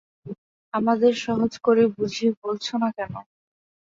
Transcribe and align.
আমাদের 0.73 1.13
সহজ 1.25 1.51
করে 1.59 1.83
বুঝিয়ে 1.95 2.31
বলছো 2.43 2.73
না 2.81 2.89
কেন? 2.97 3.13